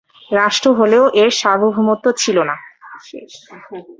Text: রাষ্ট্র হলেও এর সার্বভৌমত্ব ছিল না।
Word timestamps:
রাষ্ট্র 0.31 0.67
হলেও 0.79 1.03
এর 1.21 1.29
সার্বভৌমত্ব 1.39 2.05
ছিল 2.21 2.37
না। 2.49 2.55